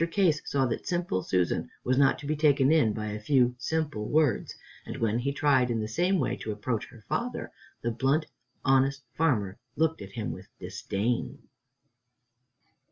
Case 0.09 0.41
saw 0.49 0.65
that 0.65 0.87
Simple 0.87 1.21
Susan 1.21 1.69
was 1.83 1.95
not 1.95 2.17
to 2.17 2.25
be 2.25 2.35
taken 2.35 2.71
in 2.71 2.91
by 2.91 3.11
a 3.11 3.19
few 3.19 3.53
simple 3.59 4.09
words, 4.09 4.55
and 4.83 4.97
when 4.97 5.19
he 5.19 5.31
tried 5.31 5.69
in 5.69 5.79
the 5.79 5.87
same 5.87 6.17
way 6.17 6.35
to 6.37 6.51
approach 6.51 6.87
her 6.87 7.03
father, 7.07 7.51
the 7.83 7.91
blunt, 7.91 8.25
honest 8.65 9.03
farmer 9.13 9.59
looked 9.75 10.01
at 10.01 10.13
him 10.13 10.31
with 10.31 10.47
disdain. 10.59 11.47